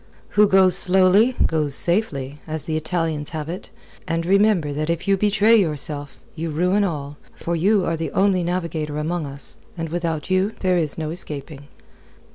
"Who 0.29 0.47
goes 0.47 0.75
slowly, 0.75 1.35
goes 1.45 1.75
safely, 1.75 2.39
as 2.47 2.63
the 2.63 2.75
Italians 2.75 3.29
have 3.37 3.47
it. 3.47 3.69
And 4.07 4.25
remember 4.25 4.73
that 4.73 4.89
if 4.89 5.07
you 5.07 5.15
betray 5.15 5.55
yourself, 5.57 6.19
you 6.35 6.49
ruin 6.49 6.83
all, 6.83 7.17
for 7.35 7.55
you 7.55 7.85
are 7.85 7.95
the 7.95 8.09
only 8.13 8.43
navigator 8.43 8.97
amongst 8.97 9.31
us, 9.31 9.57
and 9.77 9.89
without 9.89 10.31
you 10.31 10.53
there 10.61 10.79
is 10.79 10.97
no 10.97 11.11
escaping." 11.11 11.67